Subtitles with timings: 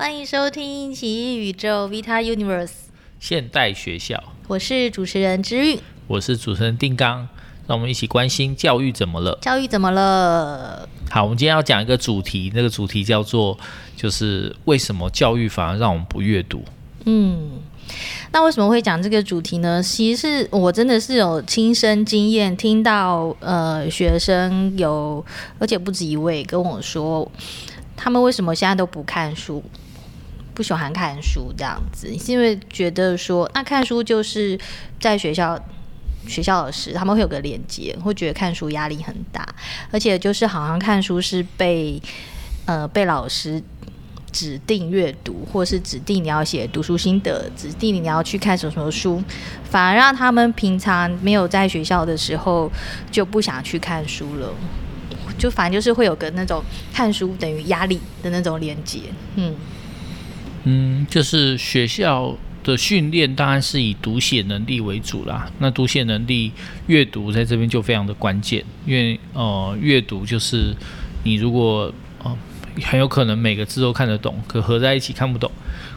[0.00, 2.66] 欢迎收听《奇异宇宙 Vita Universe》
[3.18, 4.22] 现代学校。
[4.46, 7.28] 我是主持人之韵，我是主持人定刚。
[7.66, 9.36] 让我们一起关心教育怎么了？
[9.42, 10.88] 教育怎么了？
[11.10, 13.58] 好，我们今天要讲一个主题，那个主题叫做
[13.96, 16.62] “就是为什么教育反而让我们不阅读？”
[17.04, 17.60] 嗯，
[18.30, 19.82] 那为什么会讲这个主题呢？
[19.82, 25.26] 其实是我真的是有亲身经验，听到呃学生有，
[25.58, 27.28] 而且不止一位跟我说，
[27.96, 29.60] 他们为什么现在都不看书？
[30.58, 34.58] 不喜欢看书这样子，是因为觉得说，那看书就是
[34.98, 35.56] 在学校
[36.26, 39.48] 学校的事，他们会有个连接，会觉得看书压力很大，
[39.92, 42.02] 而且就是好像看书是被
[42.66, 43.62] 呃被老师
[44.32, 49.22] 指定阅读，或是指定你要写读书心得，指定你要去看什么什么书，
[49.62, 52.68] 反而让他们平常没有在学校的时候
[53.12, 54.52] 就不想去看书了，
[55.38, 56.60] 就反正就是会有个那种
[56.92, 59.02] 看书等于压力的那种连接，
[59.36, 59.54] 嗯。
[60.70, 65.50] 嗯，就是学校的训练当然是以读写能力为主啦。
[65.60, 66.52] 那读写能力，
[66.88, 70.76] 阅读在这边就非常的关键，因为呃，阅读就是
[71.24, 71.90] 你如果
[72.22, 72.36] 呃
[72.82, 75.50] 很有可能每个字都看得懂，可合在一起看不懂，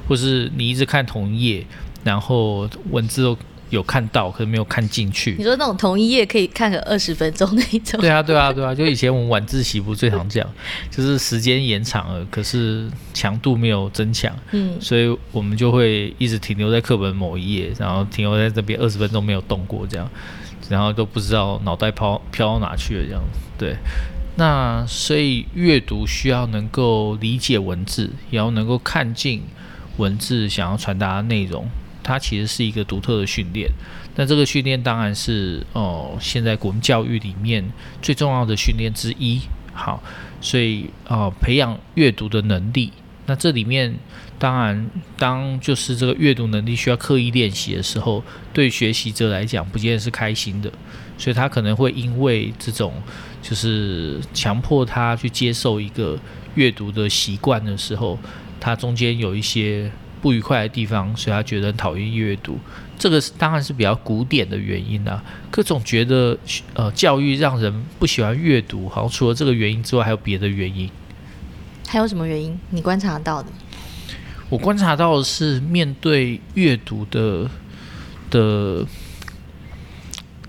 [0.07, 1.65] 或是你一直看同一页，
[2.05, 3.37] 然后文字都。
[3.71, 5.35] 有看到，可是没有看进去。
[5.37, 7.99] 你说那种同一页可以看个二十分钟那一种？
[7.99, 8.75] 对啊，对啊，对啊！
[8.75, 10.49] 就以前我们晚自习不最常这样，
[10.91, 20.09] 就是时间延长了，可是强度没有增强，嗯，所以我们就会一直停留在课本某一页，然后停留在这边二十分钟没有动过这样，
[20.69, 23.21] 然后都不知道脑袋飘飘到哪去了这样。
[23.57, 23.75] 对，
[24.35, 29.43] 那所以阅读需要能够理解文字，也要能够看进
[29.97, 31.65] 文字想要传达的内容。
[32.03, 33.69] 它其实是一个独特的训练，
[34.15, 37.63] 但这个训练当然是哦，现在国民教育里面
[38.01, 39.41] 最重要的训练之一。
[39.73, 40.03] 好，
[40.41, 42.91] 所以哦，培养阅读的能力。
[43.27, 43.95] 那这里面
[44.37, 50.71] 当然，当就是这个阅读能力需要刻意练习的时候，对学习者来讲不见得是开心的，
[51.17, 52.93] 所以他可能会因为这种
[53.41, 56.19] 就是强迫他去接受一个
[56.55, 58.19] 阅读的习惯的时候，
[58.59, 59.91] 他中间有一些。
[60.21, 62.59] 不愉快的地方，所以他觉得很讨厌阅读。
[62.97, 65.23] 这个是当然是比较古典的原因啦、啊。
[65.49, 66.37] 可总觉得，
[66.75, 70.89] 呃，教育让人不喜欢阅读，好像除了这个原因之外，还有别的原因。
[71.87, 72.57] 还有什么原因？
[72.69, 73.49] 你观察到的？
[74.49, 77.49] 我观察到的是，面对阅读的
[78.29, 78.85] 的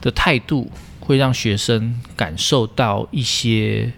[0.01, 3.93] 的态度，会让学生感受到一些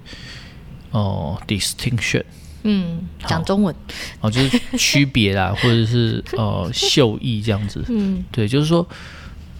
[0.90, 2.22] 哦、呃、distinction。
[2.64, 3.74] 嗯，讲中文。
[4.20, 7.84] 哦，就是区别啦， 或者是呃秀艺这样子。
[7.88, 8.86] 嗯，对，就是说，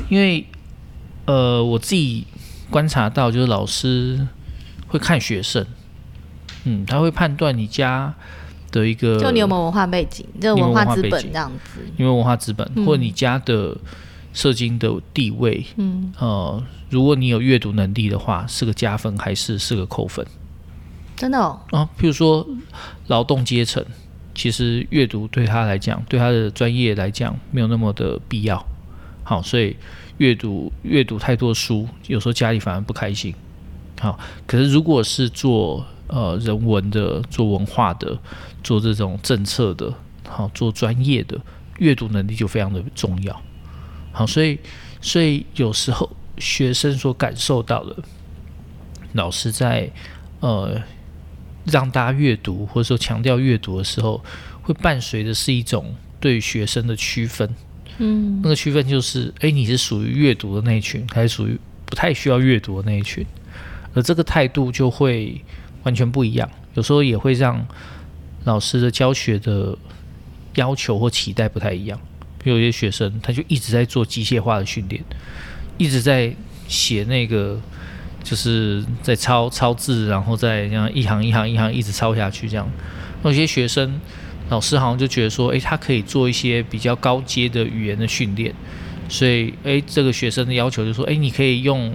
[0.08, 0.44] 因为
[1.26, 2.26] 呃我自己
[2.70, 4.26] 观察到，就是老师
[4.88, 5.64] 会看学生，
[6.64, 8.12] 嗯，他会判断你家
[8.72, 13.76] 的一个，就你有没有文化背景，这个文化资本这样子，因为文化资本，嗯、或者你家的
[14.32, 20.26] 社经的地位，嗯，呃，如果你有阅读能力的话，是个加分还是是个扣分？
[21.16, 22.46] 真的哦，啊，譬如说
[23.06, 23.84] 劳动阶层，
[24.34, 28.66] 其实阅读对他来讲，对他的专业来讲，没有那么的必要。
[29.22, 29.76] 好，所以
[30.18, 33.32] 阅读阅读太多书，有时候家里反而不开心。
[34.00, 38.18] 好，可是如果是做呃人文的、做文化的、
[38.64, 39.94] 做这种政策的，
[40.28, 41.40] 好，做专业的，
[41.78, 43.40] 阅读能力就非常的重要。
[44.10, 44.58] 好，所以
[45.00, 47.96] 所以有时候学生所感受到的，
[49.12, 49.88] 老师在
[50.40, 50.82] 呃。
[51.64, 54.22] 让大家阅读，或者说强调阅读的时候，
[54.62, 57.48] 会伴随的是一种对学生的区分。
[57.98, 63.24] 嗯，那个区分就是，诶，你是属于阅读的那一群，还是属于不太需要阅读的那一群？
[63.94, 65.40] 而这个态度就会
[65.84, 66.50] 完全不一样。
[66.74, 67.66] 有时候也会让
[68.44, 69.76] 老师的教学的
[70.56, 71.98] 要求或期待不太一样。
[72.42, 75.02] 比如有些学生，他就一直在做机械化的训练，
[75.78, 76.34] 一直在
[76.68, 77.60] 写那个。
[78.24, 82.68] 就是在抄抄字，然后再这样一行一行一行一直抄下去，这样。
[83.22, 84.00] 那有些学生，
[84.48, 88.52] 老师好像就觉得说，诶，他可以做一些比较高阶的语言的训练，
[89.08, 91.94] 所以，诶，这个学生的要求就说，诶，你可以用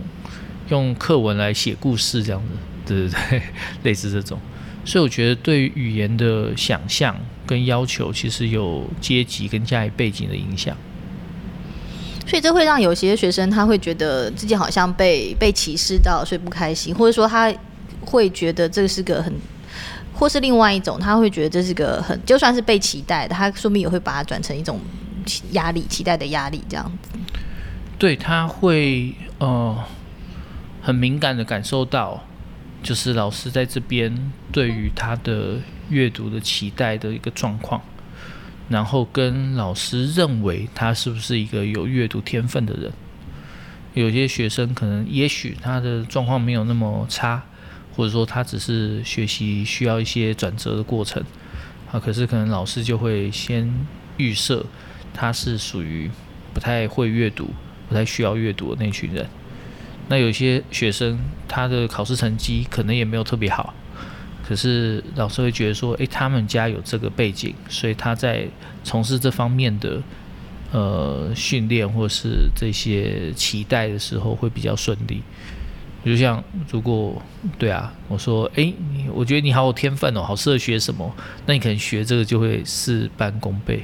[0.69, 2.41] 用课文来写故事，这样
[2.85, 3.41] 子，对 对对，
[3.83, 4.39] 类似这种。
[4.85, 7.15] 所以我觉得，对语言的想象
[7.45, 10.75] 跟要求，其实有阶级跟家庭背景的影响。
[12.29, 17.51] 所以这会让有些学生他会觉得自己好像被被歧视到，所以不开心，或者说他
[18.01, 19.33] 会觉得这是个很，
[20.13, 24.79] 或是另外一种，他会觉得这是个很，就算是被期待的，他说不定也会把它转成一种
[25.53, 27.09] 压力，期待的压力这样子。
[27.97, 29.75] 对，他会呃
[30.83, 32.23] 很敏感的感受到，
[32.83, 35.55] 就是老师在这边对于他的
[35.89, 37.81] 阅读的期待的一个状况。
[38.69, 42.91] 然后跟老师认为他是不是一个有阅读天分的人。
[43.95, 47.43] 有些学生可能也许他的状况没有那么差，
[47.95, 51.21] 或者说他只是学习需要一些转折的过程
[51.91, 53.85] 啊，可是可能老师就会先
[54.17, 54.65] 预设
[55.13, 56.09] 他是属于
[56.53, 57.49] 不太会阅读、
[57.87, 59.27] 不太需要阅读的那群人。
[60.07, 63.73] 那有些学生他的考试成绩可能也没有特别好，
[64.49, 68.47] 可是老师会觉得说，诶，他们家有这个背景，所以他在
[68.83, 70.01] 从事这方面的。
[70.71, 75.23] 呃，训练或是这些期待的时候会比较顺利。
[76.05, 77.19] 就像如果
[77.57, 81.11] 对啊，我说，诶，你我觉得你好有天分哦，好适合学什么，
[81.47, 83.81] 那你可能学这个就会事半功倍。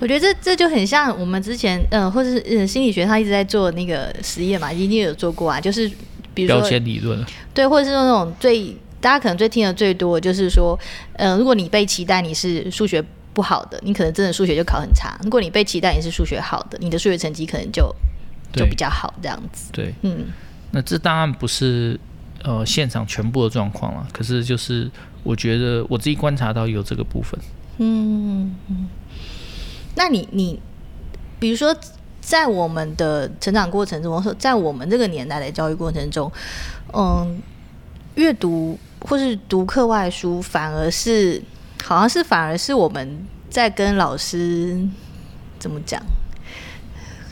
[0.00, 5.86] 我觉得这这就很像我们之前，呃，或者是呃心理学他一直在做那个实验嘛，一定有做过啊，就是
[6.32, 7.22] 比如说标签理论，
[7.52, 10.78] 对，或者是那种最大家可能最听的最多，就是说，
[11.14, 13.04] 呃，如果你被期待你是数学。
[13.36, 15.14] 不好的，你可能真的数学就考很差。
[15.22, 17.94] 如果你被期待你是数学好的，你的数学成绩可能就
[18.54, 19.70] 就比较好，这样子。
[19.72, 20.28] 对，嗯，
[20.70, 22.00] 那这当然不是
[22.42, 24.90] 呃现场全部的状况了，可是就是
[25.22, 27.38] 我觉得我自己观察到有这个部分。
[27.76, 28.88] 嗯嗯，
[29.96, 30.58] 那你你
[31.38, 31.76] 比如说
[32.22, 36.32] 在我们的成长过程中，说在我们这个年代的教育过程中，
[36.94, 37.38] 嗯，
[38.16, 41.40] 阅读或是读课外书反而是。
[41.84, 44.76] 好像是反而是我们在跟老师
[45.56, 46.02] 怎么讲，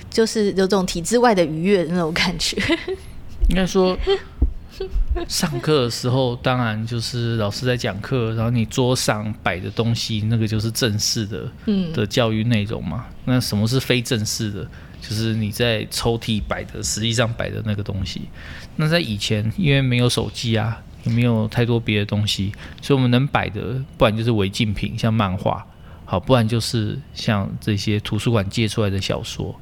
[0.09, 2.57] 就是有种体制外的愉悦的那种感觉。
[3.51, 3.99] 应该说，
[5.29, 13.07] 上课的时候当然就是老师在讲课，然后你桌上摆的东西那个就是正式的，嗯，的教育内容嘛。
[13.25, 14.67] 那什么是非正式的？
[15.01, 18.23] 就是你在抽屉摆的，实际上摆的那个东西。
[18.77, 20.83] 那在以前，因为没有手机啊。
[21.05, 22.51] 也没有太多别的东西，
[22.81, 25.63] 所以我们能摆的，不然就是违禁品，像漫画，
[26.07, 29.55] 好，不然就是像这些图书馆借出来的小说。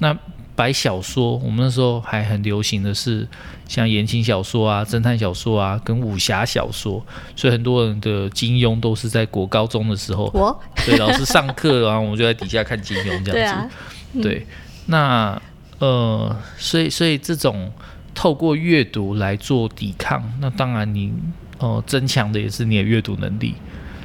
[0.00, 0.12] 那
[0.54, 3.26] 摆小说，我们那时候还很流行的是
[3.68, 7.04] 像言情小说啊、侦探小说啊，跟武侠小说。
[7.34, 13.32] 所以很多人的金庸都是在国高中的时候，我对老师上课，然后我们就在底下看金庸这样子。
[13.32, 13.70] 对，啊
[14.12, 14.46] 嗯、对，
[14.86, 15.42] 那
[15.78, 17.72] 呃，所以所以这种。
[18.14, 21.10] 透过阅读来做抵抗，那当然你
[21.56, 23.54] 呃增强的也是你的阅读能力。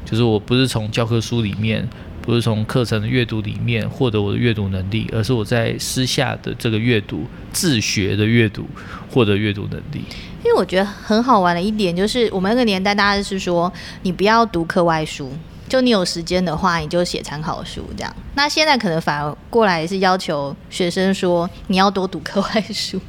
[0.05, 1.85] 就是我不是从教科书里面，
[2.27, 8.67] 不是从课程的阅读里面获得我的阅读能力，而是我在私下的这个阅读、自学的阅读
[9.09, 10.03] 获得阅读能力。
[10.43, 13.71] 因为我觉得很好玩的一点就是，我们那个年代大家是说，
[14.01, 15.31] 你不要读课外书，
[15.69, 18.13] 就你有时间的话，你就写参考书这样。
[18.35, 22.99] 那现在可能反而过来是要求学生说，你要多读课外书。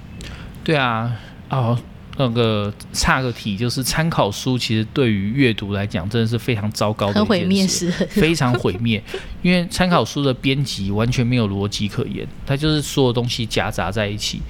[0.62, 1.10] 对啊，
[1.50, 1.76] 哦，
[2.18, 9.02] 那个差个题，就是参考书其实对于阅读来讲，真的是非常糟糕的一件事，非常毁灭。
[9.40, 14.40] 因为参考书的编辑完全没有逻辑可言，它就是所有东西夹杂在一起。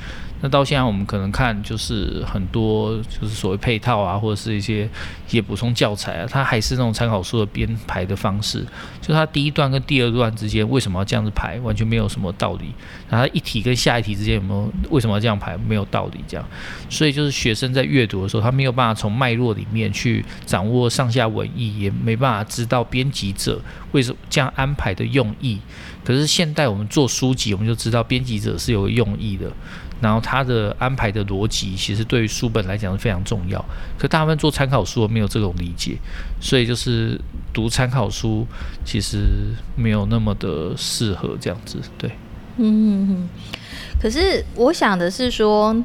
[0.41, 4.85] 那到现在，我们可能看就是很多就是所谓配套啊，或者是一些
[5.27, 8.65] 一些补充教材啊，它还是那种参考书的编排的方式。
[9.01, 12.73] 就它第一段跟第二段之间为什么要这样子排，完全没有什么道理。
[13.09, 16.47] 然后一题跟下一题之间有没有为什么要这样排，没有道理这样。
[16.89, 23.61] 所以就是学生在阅读的时候，他没有办法从脉络里面去掌握上下文意，也没办法知道编辑者
[23.93, 25.59] 为什么这样安排的用意。
[26.05, 29.51] 可是现代我们做书籍，我们就知道编辑者是有用意的。
[30.01, 33.65] 然后他的安排的逻辑，其实对于书本来讲是非常重要。
[33.99, 35.97] 可大部分做参考书没有这种理解，
[36.41, 37.21] 所以就是
[37.53, 38.47] 读参考书
[38.85, 39.25] 其实
[39.75, 41.79] 没有那么的适合这样子。
[41.99, 42.11] 对，
[42.59, 43.29] 嗯。
[44.01, 45.77] 可是我想的是说，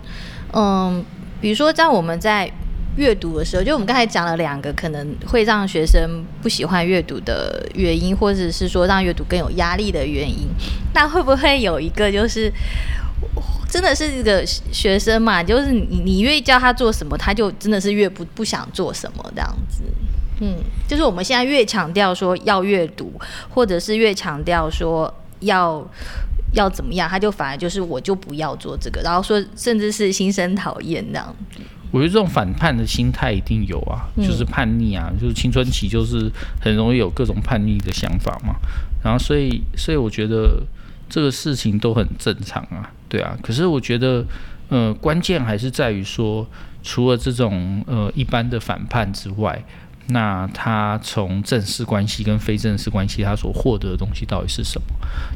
[0.53, 1.03] 嗯，
[1.41, 2.51] 比如说在我们在
[2.95, 10.47] 阅读的时候，就我们刚才讲了两个可能会让学生不喜欢阅读的原因，或者是说让阅读更有压力的原因，
[10.93, 12.53] 那会不会有一个就是？
[13.69, 19.81] 真的是一个学生嘛，就是你你越教他做什么，他就真的是越不不想做什么这样子。
[20.41, 23.13] 嗯，就是我们现在越强调说要阅读，
[23.49, 25.83] 或者是越强调说要
[26.53, 31.61] 要怎么样，他就反而就是我就不要做这个，然后说甚至是心生讨厌这样子。
[31.91, 38.55] 我觉得这种反叛的心态一定有啊，就是叛逆啊，就是青春期就是很容易有各种叛逆的想法嘛。
[39.03, 40.61] 然后所以所以我觉得。
[41.09, 43.37] 这个事情都很正常啊，对啊。
[43.43, 44.25] 可是我觉得，
[44.69, 46.47] 呃，关键还是在于说，
[46.81, 49.63] 除了这种呃一般的反叛之外，
[50.07, 54.87] 那他从正式关系跟非正式关系，他所获得的东西到底是什么？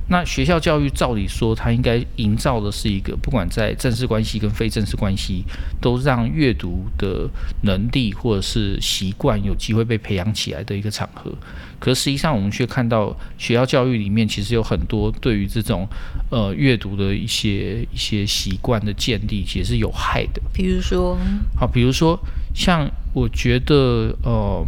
[0.10, 5.44] 那学校教育照理说，它应该营造的是一个，不管在正式关系跟非正式关系，
[5.80, 7.30] 都让阅读的
[7.62, 11.32] 能力或者是习惯有机会被培养起来的一个场合。
[11.80, 15.88] 可实际上，我们却看到学校教育里面其实有很多对于这种
[16.30, 20.42] 呃阅读的一些一些习惯的建立，其实是有害的。
[20.54, 21.18] 比如说，
[21.56, 22.20] 好，比如说
[22.54, 24.64] 像我觉得呃，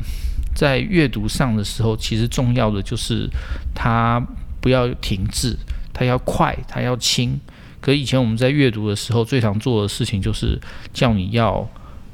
[0.56, 3.30] 在阅读上的时候，其实重要的就是
[3.76, 4.20] 它
[4.60, 5.56] 不要停滞，
[5.94, 7.40] 它要快，它要轻。
[7.80, 10.60] 可以前我们在阅读的时候，最常做的事情就是
[10.92, 11.70] 叫你要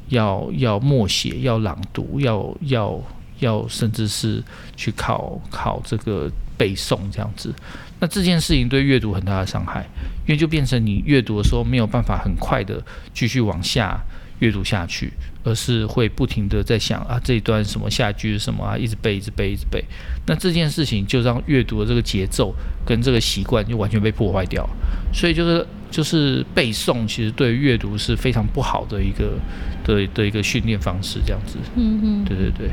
[0.10, 3.02] 要要默写，要朗读，要要。
[3.40, 4.42] 要甚至是
[4.78, 7.54] 去考考这个背诵这样子，
[8.00, 9.86] 那这件事情对阅读很大的伤害，
[10.26, 12.82] 因为就变成你阅读的时候没有办法很快的
[13.14, 14.00] 继续往下
[14.40, 15.12] 阅读下去，
[15.46, 19.82] 而是会不停的在想啊，这一段什么下句是什么啊，一直背一直背一直背，
[20.26, 24.68] 那这件事情就让阅读的这个节奏跟这个习惯就完全被破坏掉，
[25.14, 29.38] 所以就是就是背诵其实对阅读是非常不好的一个
[29.86, 32.70] 的的一个训练方式，这样子，嗯嗯，对对对。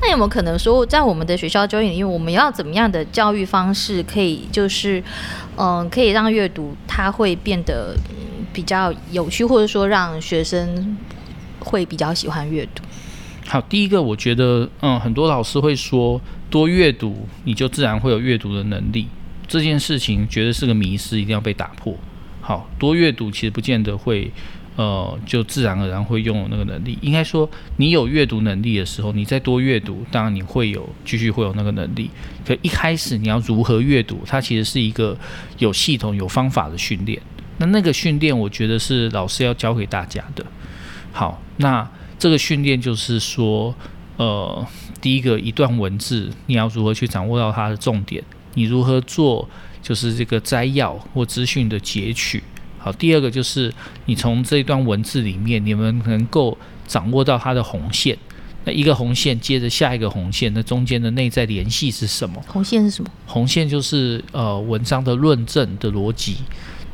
[0.00, 5.00] 那有没有可能说，在我们的学校教育里面，我们要怎么样的教育方式，可以就是，
[5.56, 7.96] 嗯、呃，可以让阅读它会变得
[8.52, 10.96] 比较有趣，或者说让学生
[11.66, 12.82] 会比较喜欢阅读？
[13.46, 19.08] 好，第一个，我觉得，嗯，很多老师会说，多阅读你就自然会有阅读的能力，
[19.46, 21.94] 这件事情绝对是个迷思，一定要被打破。
[22.40, 24.32] 好，多阅读其实不见得会。
[24.76, 26.98] 呃，就自然而然会拥有那个能力。
[27.00, 32.10] 应该说，你有阅读能力的时候，你再多阅读，当然你会有继续会有那个能力。
[32.44, 35.16] 可一开始你要如何阅读，它其实是一个
[35.56, 37.18] 有系统、有方法的训练。
[37.56, 40.44] 那那个训练，我觉得是老师要教给大家的。
[41.10, 43.74] 好，那这个训练就是说，
[44.16, 44.66] 呃，
[45.00, 48.22] 第一个一段文字，你要如何去掌握到它的重点？
[48.54, 49.48] 你如何做，
[49.82, 52.42] 就是这个摘要或资讯的截取。
[52.78, 53.72] 好，第二个就是
[54.06, 58.16] 你从这一段文字里面，你们能够掌握到它的红线。
[58.64, 62.42] 那一个红线接着下一个红线，那中间的内在联系是什么？
[62.48, 63.10] 红线是什么？
[63.26, 66.38] 红线就是呃文章的论证的逻辑。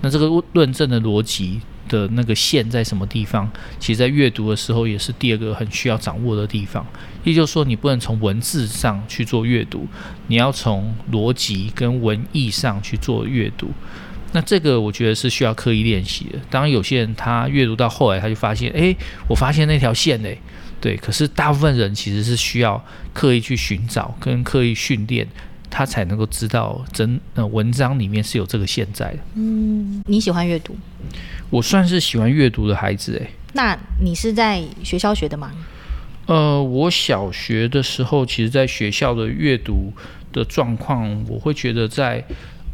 [0.01, 1.61] 那这个论证的逻辑
[1.93, 3.49] 的那个线在什么地方？
[3.79, 6.85] 其实，在阅读的时候也是第二个很需要掌握的地方。
[7.23, 9.87] 也就是说，你不能从文字上去做阅读，
[10.27, 13.71] 你要从逻辑跟文意上去做阅读。
[14.33, 16.39] 那这个我觉得是需要刻意练习的。
[16.49, 18.97] 当然，有些人他阅读到后来，他就发现，诶，
[19.29, 20.39] 我发现那条线嘞，
[20.81, 20.97] 对。
[20.97, 22.83] 可是大部分人其实是需要
[23.13, 25.29] 刻意去寻找跟刻意训练，
[25.71, 29.19] 他才能够知道真呃文章里面是有这个线在的。
[29.35, 30.75] 嗯，你喜欢阅读？
[31.53, 33.31] 我算是喜欢阅读的孩子诶。
[33.53, 35.53] 那你是在学校学的吗？
[36.27, 39.93] 呃，我小学的时候，其实在学校的阅读
[40.33, 42.25] 的状况，我会觉得在。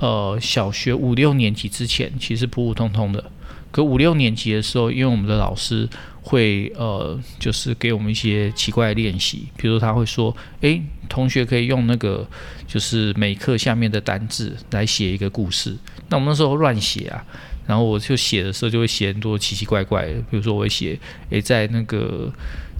[0.00, 3.32] 呃，小学五六年级之前其实普普通通的，
[3.72, 5.88] 可五六年级的时候，因为我们的老师
[6.22, 12.24] 会呃，就是给我们一些奇怪的练习，比如他会说，诶，同学可以用那个
[12.64, 15.76] 就是每课下面的单字来写一个故事。
[16.10, 17.24] 那我们那时候乱写啊，
[17.68, 20.98] 然后我就写的时候就会写很多奇奇怪怪的，比如说我会写，
[21.30, 22.32] 诶，在那个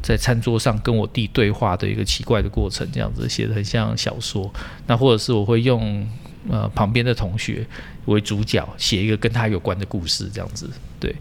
[0.02, 4.52] 在餐桌上跟我弟对话的一个奇怪的过程，这样子写的很像小说。
[4.86, 6.04] 那或者是我会用。
[6.50, 7.66] 呃，旁边的同学
[8.06, 10.70] 为主角，写一个跟他有关的故事，这样子。
[10.98, 11.14] 对，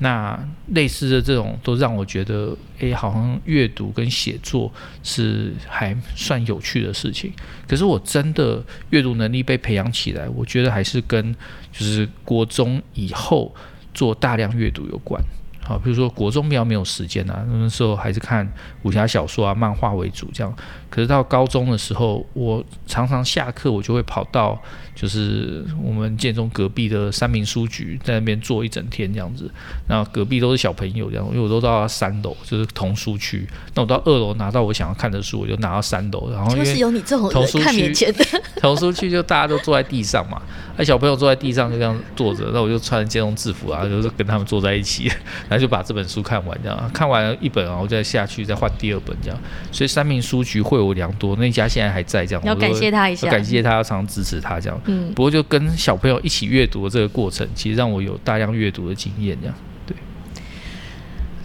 [0.00, 0.38] 那
[0.68, 7.32] 类似的这种都让我觉得，诶，好像阅读跟写作是还算有趣的事情。
[7.66, 11.34] 可是我真的阅读能力被培养起来，我觉得还是跟
[11.72, 13.54] 就是国中以后
[13.92, 15.22] 做大量阅读有关。
[15.68, 18.50] 好，比如说国中比较没有时间啊，那时候还是看
[18.84, 20.50] 武侠小说啊、漫画为主这样。
[20.88, 24.58] 可是到高中的时候，我常常下课我就会跑到
[24.94, 29.50] 就是我们建中隔壁的三民书局，在那边坐一整天这样子。
[29.86, 33.46] 然后隔壁都是小朋友这样，因为我都到三楼就是童书区。
[33.74, 36.30] 那我到二楼拿到我想要看的书，我就拿到三楼。
[36.32, 38.24] 然后就是有你这种人看面前的
[38.56, 40.40] 童书区就大家都坐在地上嘛，
[40.78, 45.12] 那小朋友坐在地上就这样坐着，那我就穿建中制服啊，就是跟他们坐在一起。
[45.58, 49.38] 就把这本书看完，这样看完一本，然后再下去再换第二本，这样。
[49.72, 52.44] 所以三明书局惠我良多，那家现在还在，这样。
[52.44, 54.80] 要感谢他一下，感谢他，要常常支持他，这样。
[54.86, 55.12] 嗯。
[55.14, 59.54] 不过就跟小朋友一起阅读的这个过程，其实让我有大量阅读的经验，这样。
[59.86, 59.96] 对。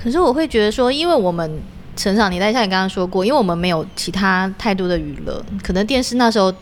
[0.03, 1.61] 可是我会觉得说，因为我们
[1.95, 6.53] 成长年代，像你刚刚说过，因为我们没有其他太多的娱乐，可能电视那时候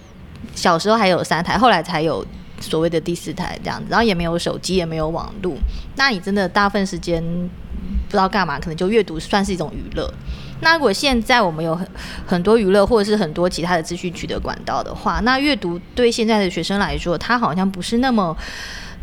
[0.56, 2.26] 小时候还有三台，后来才有。
[2.62, 5.56] 所谓的第四台这样子，然后也没有手机，也没有网络，
[5.96, 10.14] 那你真的大部分时间不知道干嘛，可能就阅读算是一种娱乐。
[10.62, 11.88] 那如果现在我们有很
[12.28, 18.38] 很多娱乐或者是很多其他的资讯取得管道的话，那阅读对现在的学生来说，他好像不是那么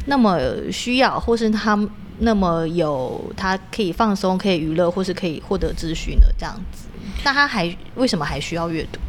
[0.06, 0.38] 那么
[0.70, 1.76] 需要，或是他
[2.20, 6.86] 那么有他可以放松、可以娱乐，或是可以获得资讯的这样子。
[7.24, 9.00] 那他还为什么还需要阅读？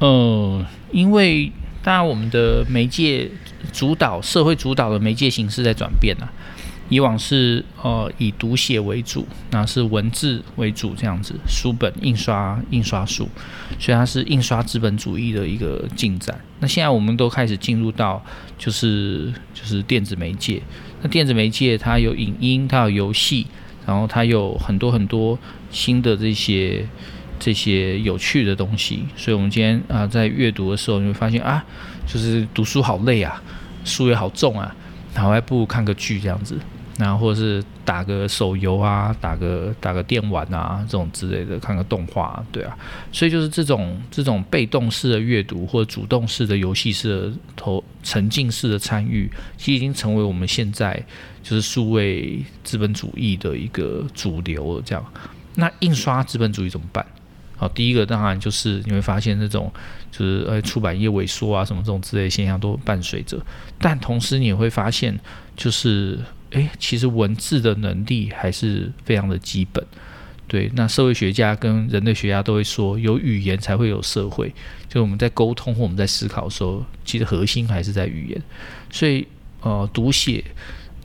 [0.00, 1.50] 呃，因为
[1.82, 3.30] 当然我们的媒介
[3.72, 6.30] 主导、社会主导的媒介形式在转变啊。
[6.90, 13.28] 以往是呃以读写为主，那是文字为主这样子，书本印刷印刷术，
[13.78, 16.36] 所以它是印刷资本主义的一个进展。
[16.58, 18.20] 那现在我们都开始进入到
[18.58, 20.60] 就是就是电子媒介，
[21.00, 23.46] 那电子媒介它有影音，它有游戏，
[23.86, 25.38] 然后它有很多很多
[25.70, 26.84] 新的这些
[27.40, 29.04] 这些有趣的东西。
[29.16, 31.64] 所以我们今天啊、在阅读的时候，你会发现啊，
[32.06, 33.42] 就是读书好累啊，
[33.84, 34.72] 书也好重啊，
[35.12, 36.56] 然后还不如看个剧这样子。
[36.98, 42.76] 然后或者是打个手游啊，打个打个电玩啊，这种之类的，看个动画，对啊，
[43.10, 51.02] 所以就是这种这种被动式的阅读或者主动式的游戏式的投沉浸式的参与，其实已经成为我们现在
[51.42, 54.82] 就是数位资本主义的一个主流了。
[54.84, 55.02] 这样，
[55.54, 57.06] 那印刷资本主义怎么办？
[57.60, 59.70] 好，第一个当然就是你会发现这种
[60.10, 63.38] 就是呃出版业萎缩啊，什么这种之类现象都伴随着，
[63.78, 65.16] 但同时你也会发现
[65.54, 66.18] 就是。
[66.52, 69.86] 诶，其实文字的能力还是非常的基本，
[70.48, 70.68] 对。
[70.74, 74.52] 那社会学家跟人类学家都会说，有语言才会有社会。
[74.88, 78.42] 就我们在沟通或我们在思考的时候，其实核心还是在语言。
[78.90, 79.24] 所以，
[79.60, 80.44] 呃，读写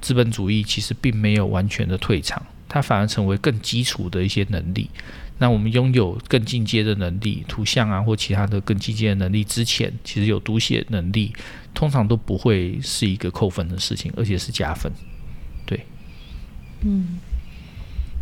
[0.01, 4.89] 资本主义其实并没有完全的退场，它反而成为更基础的一些能力。
[5.37, 11.33] 那我们拥有更进阶的能力，图像啊或其他的更进阶的能力之前，其实有读写能力，
[11.73, 14.91] 通常都不会是一个扣分的事情，而且是加分。
[15.65, 15.85] 对
[16.81, 17.19] 嗯，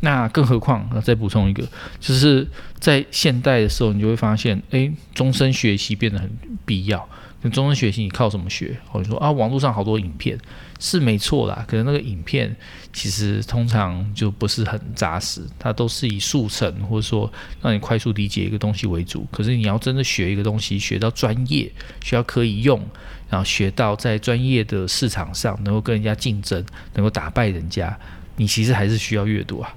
[0.02, 1.68] 那更何况，那再补充一个，
[2.00, 2.48] 就是
[2.80, 6.30] 在现代的时候，你就会发现，哎，终身学习变得很
[6.66, 7.08] 必要。
[7.42, 8.78] 那终身学习你靠什么学？
[8.88, 10.38] 或者说啊，网络上好多影片
[10.86, 12.54] 是没错啦，可能那个影片
[12.92, 17.32] 其实通常就不是很扎实，它都是以速成或者说
[17.62, 19.26] 让你快速理解一个东西为主。
[19.32, 21.72] 可是你要真的学一个东西，学到专业，
[22.04, 22.86] 学到可以用，
[23.30, 26.62] 然后学到在专业的市场上能够跟人家竞争，
[26.96, 27.98] 能够打败人家。
[28.36, 29.74] 你其实还是需要阅读啊，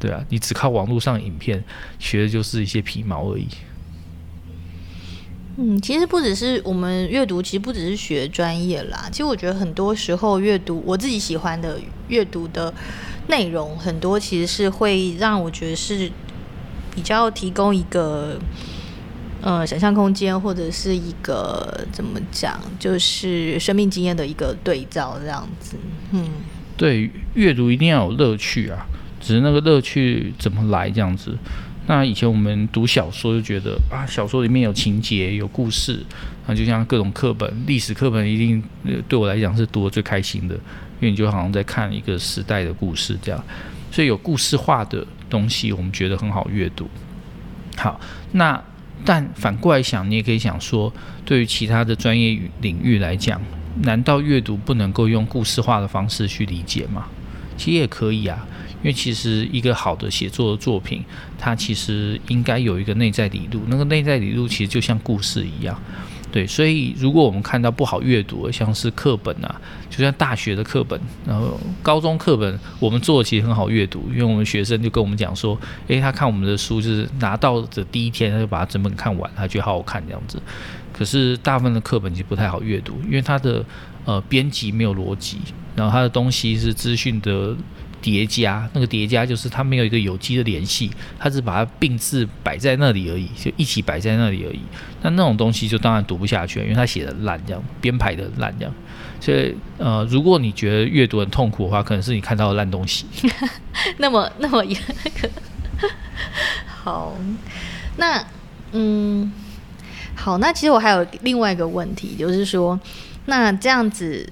[0.00, 1.62] 对啊，你只靠网络上影片
[2.00, 3.46] 学的就是一些皮毛而已。
[5.62, 9.10] 嗯，其实不只是我们阅读，其实不只是学专业啦。
[9.12, 12.72] 其实我觉得很多时候阅读，我自己喜欢的阅读的
[13.28, 16.10] 内容很多，其实是会让我觉得是
[16.94, 18.38] 比较提供一个
[19.42, 25.76] 呃想象空间，或者是一个怎么讲，就是生命经验的一个对照这样子。
[26.12, 26.24] 嗯。
[26.78, 28.86] 对，阅读一定要有乐趣啊，
[29.20, 31.36] 只是那个乐趣怎么来这样子。
[31.90, 36.06] 那以前我们读小说就觉得啊，小说里面有情节、有故事，
[36.46, 38.62] 啊，就像各种课本，历史课本一定
[39.08, 40.60] 对我来讲是读得最开心的，因
[41.00, 43.44] 为你就好像在看一个时代的故事这样。
[43.90, 46.88] 所以有故事化的东西，我们觉得很好阅读。
[47.76, 48.00] 好，
[48.30, 48.62] 那
[49.04, 50.92] 但反过来想，你也可以想说，
[51.24, 53.42] 对于其他的专业领域来讲。
[53.82, 57.06] 难道阅读不能够用故事化的方式去理解吗？
[57.56, 58.46] 其实也可以啊，
[58.82, 61.04] 因为其实一个好的写作的作品，
[61.38, 65.78] 它其实应该有一个内在理路，那个内在理路其实就像故事一样，
[66.32, 66.46] 对。
[66.46, 80.40] 所以如果我们看到不好阅读的，像是课本啊，就像大学的课本，然后高中课本，我们做的其实很好阅读，因为我们学生就跟我们讲说，诶，他看我们的书就是拿到的第一天他就把它整本看完，他觉得好好看这样子。
[80.92, 83.64] 可是大部分的课本其实不太好阅读，因为它的
[84.04, 85.38] 呃编辑没有逻辑，
[85.74, 87.56] 然后它的东西是资讯的
[88.02, 94.60] 叠加，那个叠加就是它没有一个有机的联系，它只把它并置摆在那里而已，就一起摆在那里而已。
[95.02, 98.74] 那那种东西就当然读不下去，因为它写的烂这样，编排的烂这样。
[99.20, 103.06] 所以呃，如果你觉得阅读很痛苦的话，可能是你看到的烂东西。
[103.98, 104.64] 那么那么
[106.66, 107.14] 好，
[107.96, 108.24] 那
[108.72, 109.32] 嗯。
[110.12, 112.78] 好，那其实我还有另外一个问题，就是说，
[113.24, 114.30] 那这样子，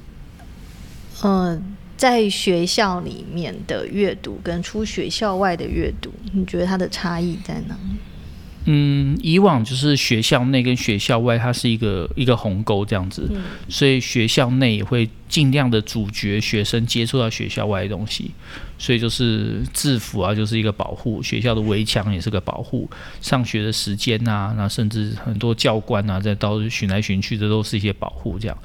[1.23, 1.59] 呃，
[1.99, 7.77] 在学校里面的阅读跟出学校外的阅读，你觉得它的差异在哪？
[8.71, 18.31] 嗯，以往就是学校内跟学校外，它是一个一个鸿沟这样子，嗯，所以学校内也会尽量的阻绝学生接触到学校外的东西，
[18.79, 22.89] 所以就是制服啊，就是一个保护，学校的围墙也是个保护，
[23.23, 28.59] 上学的时间啊，那甚至很多教官啊，在到处巡来巡去的都是一些保护这样。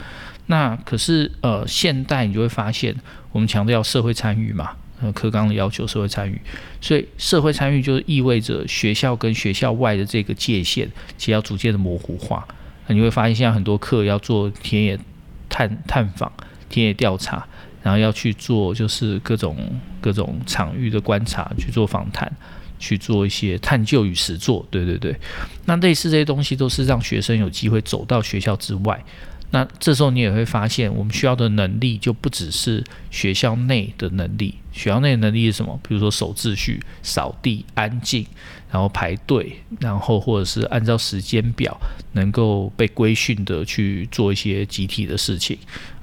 [0.47, 2.93] 那可是呃，现代你就会发现，
[3.33, 4.69] 我们强调社会参与嘛。
[5.01, 6.39] 呃课纲的要求社会参与，
[6.79, 12.47] 所以社会参与就意味着学校跟学校外的这个界限其实要逐渐的模糊化。
[12.87, 14.97] 你会发现现在很多课要做田野
[15.49, 16.31] 探探访、
[16.69, 17.45] 田野调查，
[17.81, 19.57] 然后要去做就是各种
[19.99, 22.31] 各种场域的观察，去做访谈。
[22.79, 25.15] 去做一些探究与实作，对对对，
[25.63, 29.01] 那类似这些东西都是让学生有机会走到学校之外。
[29.53, 34.55] 那这时候你也会发现，我们需要的能力就不只是学校内的能力。
[34.71, 35.79] 学校内的能力是什么？
[35.87, 38.25] 比如说守秩序、扫地、安静，
[38.71, 41.79] 然后排队，然后或者是按照时间表
[42.13, 45.55] 能够被规训的去做一些集体的事情，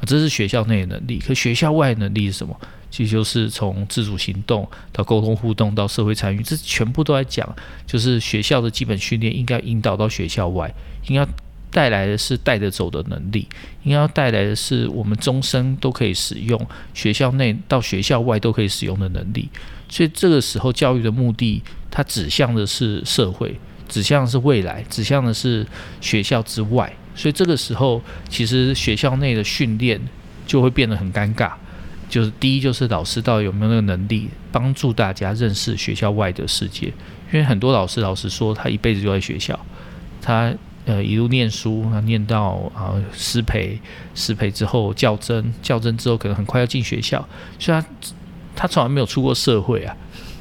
[0.06, 1.18] 这是学校内的能力。
[1.18, 2.56] 可学校外能力是什么？
[2.88, 7.52] 其实就是从自主行动到沟通互动到社会参与，这全部都在讲，
[7.84, 10.72] 就是学校的基本训练应该引导到学校外，
[11.08, 11.26] 应该
[11.70, 13.46] 带来的是带着走的能力，
[13.85, 16.61] 应该要带来的是我们终身都可以使用，
[16.94, 19.48] 学校内到学校外都可以使用的能力。
[19.88, 25.66] 所以这个时候教育的目的，它指向的是社会，指向的是未来，指向的是
[26.00, 26.92] 学校之外。
[27.14, 30.00] 所以这个时候，其实学校内的训练
[30.46, 31.52] 就会变得很尴尬。
[32.09, 36.87] 就是第一，就是老师到底有没有那个能力帮助大家认识学校外的世界？
[37.33, 39.59] 因为很多老师，老实说，他一辈子就在学校，
[40.20, 40.52] 他
[40.87, 43.79] 呃一路念书，念到啊师培，
[44.14, 47.27] 师培之后较真，较真之后可能很快要进学校，
[47.59, 47.83] 所以
[48.55, 49.97] 他从来没有出过社会啊，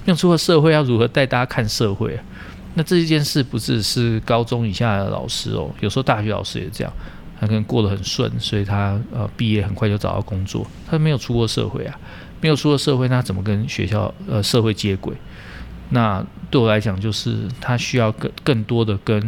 [0.05, 2.23] 没有出过社会，要如何带大家看社会啊？
[2.75, 6.93] 那这一件事不只是高中以下的老师哦，有时候大学老师也这样。
[7.41, 10.67] 他可能过得很顺，所以他呃毕业很快就找到工作。
[10.85, 11.97] 他没有出过社会啊，
[12.41, 15.15] 没有出过社会，那怎么跟学校呃社会接轨？
[15.89, 19.19] 那对我来讲，就是他需要更更多的跟，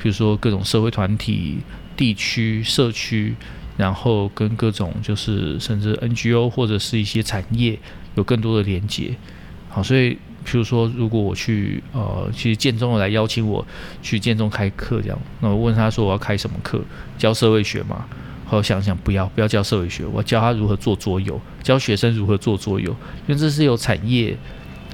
[0.00, 1.58] 比如说各种社会团体、
[1.96, 3.34] 地区、社区，
[3.76, 7.78] 然后跟各种就是甚至 NGO 或者是一些产业
[8.14, 9.14] 有更多的连接。
[9.68, 10.18] 好，所以。
[10.42, 13.64] 譬如说，如果我去呃，其实建中来邀请我
[14.00, 16.80] 去建中开课这样，那我问他说我要开什么课？
[17.18, 18.06] 教社会学吗？
[18.46, 22.90] 后来想想不要，不要教社会学，我教他如何做桌游，教学生如何做桌游，
[23.26, 24.34] 因为这是有产业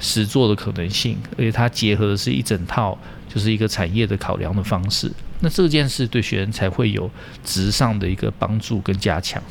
[0.00, 2.96] 实做的可能性，而且它结合的是一整套，
[3.28, 5.10] 就是一个产业的考量的方式。
[5.40, 7.10] 那这件事对学生才会有
[7.44, 9.42] 质上的一个帮助跟加强。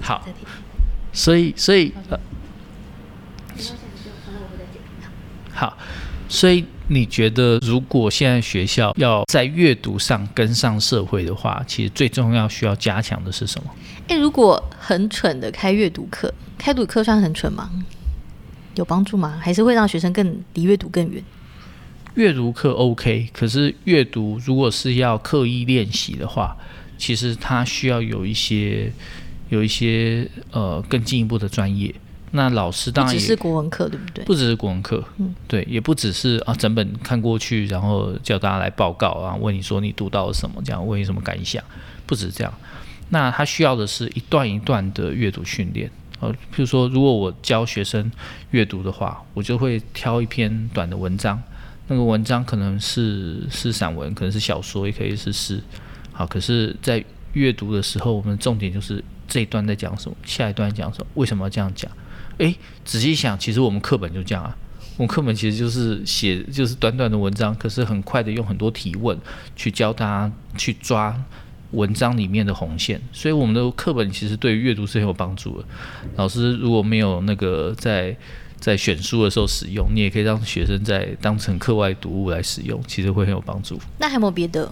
[0.00, 0.26] 好，
[1.12, 2.18] 所以所以呃，
[5.52, 5.76] 好，
[6.28, 13.70] 所以你觉得，如果现在学校要在阅读上跟上社会的话，其实最重要需要加强的是什么？
[14.08, 17.70] 诶，如果很蠢的开阅读课，开读课算很蠢吗？
[18.74, 19.38] 有帮助吗？
[19.40, 21.22] 还是会让学生更离阅读更远？
[22.14, 26.56] 阅读课 OK，可是阅读如果是要刻意练习的话，
[26.98, 28.92] 其实它需要有一些。
[29.48, 31.94] 有一些呃更进一步的专业，
[32.34, 34.24] 那老师当然也不只是国文课，对不对？
[34.24, 41.62] 不只是国文课，嗯，对，也不只是啊整本看过去，然后叫大家来报告啊，问你说你读到了什么，这样问你什么感想，
[42.06, 42.52] 不止这样。
[43.10, 45.90] 那他需要的是一段一段的阅读训练，
[46.20, 48.10] 呃，譬如说，如果我教学生
[48.52, 51.38] 阅读的话，我就会挑一篇短的文章，
[51.88, 55.60] 那个文章可能是是散文，可能是小说，也可以是诗。
[56.12, 59.04] 好，可是，在阅读的时候，我们重点就是。
[59.28, 60.16] 这一段在讲什么？
[60.26, 61.06] 下一段讲什么？
[61.14, 61.90] 为什么要这样讲？
[62.38, 64.56] 诶，仔细想，其实我们课本就这样啊。
[64.98, 69.18] 我们课本其实就是写，就是短短的文章，可是很快的用很多提问
[69.56, 71.18] 去教大家去抓
[71.70, 73.00] 文章里面的红线。
[73.10, 75.66] 所以我们的课本其实对于阅读是很有帮助的。
[76.16, 78.14] 老师如果没有那个在
[78.60, 83.80] 在选书的时候使用，你也可以让学生在当成课外读物来使用，其实会很有帮助。
[83.98, 84.70] 那还有没有别的？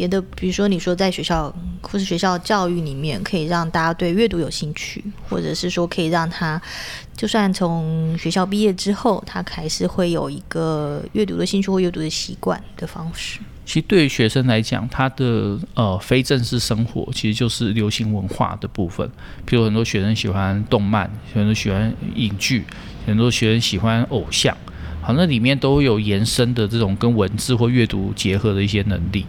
[0.00, 6.58] 别的，比如说你说在学校或是学校教育里面，可以让大家对阅读有兴趣，或者是说可以让他，
[7.14, 13.40] 就算从学校毕业之后，他还是会有一个阅读的兴趣或阅读的习惯的方式。
[13.66, 19.06] 其实对于学生来讲，他的呃非正式生活其实就是流行文化的部分，
[19.44, 22.64] 比如很多学生喜欢动漫，很多喜欢影剧，
[23.06, 24.56] 很多学生喜欢偶像，
[25.02, 29.26] 好，那里面都有延伸的这种跟文字或阅读结合的一些能力。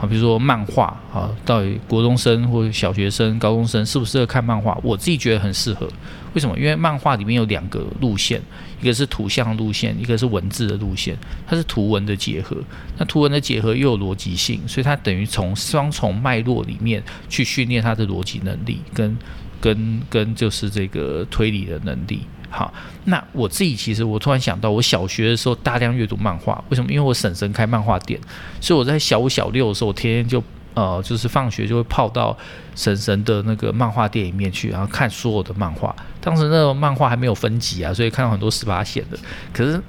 [0.00, 4.74] 好，比如说漫画，啊，到底国中生或者小学生、高中生适不适合看漫画？
[4.82, 5.86] 我自己觉得很适合。
[6.32, 6.58] 为什么？
[6.58, 8.40] 因为漫画里面有两个路线，
[8.80, 11.14] 一个是图像路线，一个是文字的路线，
[11.46, 12.56] 它是图文的结合。
[12.96, 19.14] 那图文的结合又有逻辑性，所以它等于从双重脉络里面去训练他的逻辑能力，跟
[19.60, 22.22] 跟跟就是这个推理的能力。
[22.50, 22.72] 好，
[23.04, 26.90] 那我自己其实我突然想到，我小学的时候大量阅读漫画，为什么？
[26.90, 28.20] 因为我婶婶开漫画店，
[28.60, 30.42] 所以我在小五小六的时候，我天天就
[30.74, 32.36] 呃，就是放学就会泡到
[32.74, 35.94] 婶婶的那个漫画店里面去，然后看所有的漫画。
[36.20, 39.18] 当时那个漫画还没有分级啊，所以看到很多十八线的。
[39.52, 39.80] 可是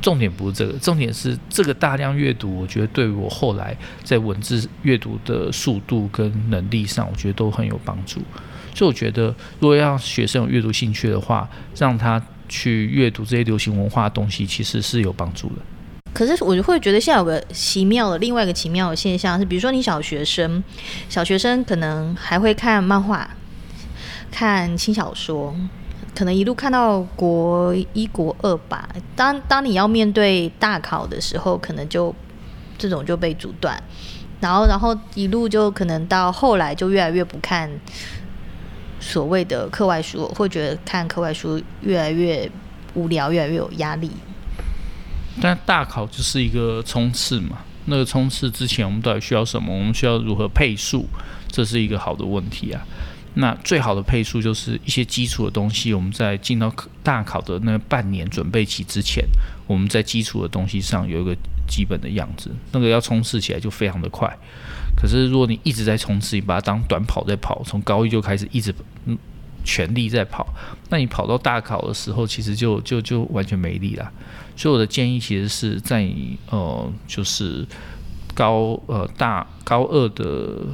[0.00, 8.20] 重点不是这个，重点是这个大量阅读，我觉得对于我后来在文字阅读的速度跟能力上，我觉得都很有帮助。
[8.80, 9.26] 所以我觉得，
[9.58, 15.56] 如果让学生有阅读兴趣的话，让他去阅读这些流行文化的东西，其实是有帮助的。
[16.14, 20.64] 可是我就会觉得，现在有个奇妙的，另外一个奇妙的现象是，比如说你小学生，
[21.10, 23.28] 小学生可能还会看漫画、
[24.30, 25.54] 看轻小说，
[26.16, 28.88] 可能一路看到国一、国二吧。
[29.14, 32.14] 当当你要面对大考的时候，可能就
[32.78, 33.78] 这种就被阻断，
[34.40, 37.70] 然后然后一路就可能到后来就越来越不看
[39.00, 42.48] 所谓的课外书，会觉得看课外书越来越
[42.94, 44.10] 无聊，越来越有压力。
[45.40, 49.74] 但大考就是一个冲刺嘛，那个冲刺之前我们到底需要什么？
[49.74, 51.06] 我们需要如何配速？
[51.48, 52.86] 这是一个好的问题啊。
[53.34, 59.24] 那最好的配速就是一些基础的东西，我们在进到大考的那半年准备期之前，
[59.68, 61.34] 我们在基础的东西上有一个
[61.68, 64.36] 基本的样子，那个要冲刺起来就非常的快。
[64.96, 68.74] 可是如果你一直在冲刺，你把它当短跑在跑，从高一就开始一直
[69.64, 70.46] 全力在跑，
[70.88, 74.12] 那你跑到大考的时候，其实就就就完全没力了。
[74.56, 77.66] 所以我的建议其实是在你呃，就是
[78.34, 80.66] 高呃大高二的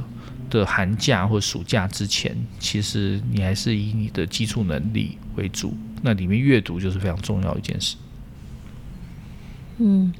[0.49, 5.73] 的寒假或暑假之前，其实你还是以你的基础能力为主。
[6.01, 7.95] 那里面阅读就是非常重要一件事。
[9.79, 10.13] 嗯，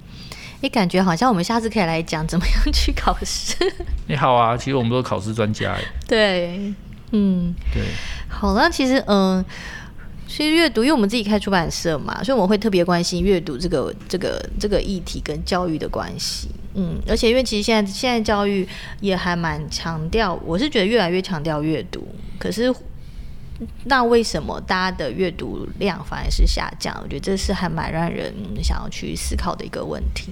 [0.62, 3.56] 你感觉好像我们下次可以来讲怎么样去考试。
[4.08, 5.82] 你 好啊，其实我们都是考试专家哎。
[6.08, 6.74] 对，
[7.12, 7.84] 嗯，对。
[8.28, 9.38] 好，那其实嗯。
[9.38, 9.46] 呃
[10.30, 16.50] 其实阅读，因为我们自己开出版社嘛，所以我们会特别关心阅读这个这个这个议题跟教育的关系。
[16.74, 18.68] 嗯，而且因为其实现在现在教育
[19.00, 22.06] 也还蛮强调，我是觉得越来越强调阅读。
[22.38, 22.72] 可是，
[23.86, 26.96] 那为什么大家的阅读量反而是下降？
[27.04, 30.32] 我觉得这是还蛮让人想要去思考的一个问题。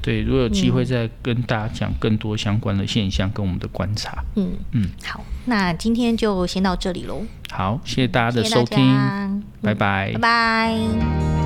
[0.00, 4.24] 对，如果有机会再跟大家讲更多相关的现象跟我们的观察。
[4.34, 7.22] 嗯嗯，好，那今天就先到这里喽。
[7.50, 11.41] 好，谢谢大家的收听，拜拜，拜拜。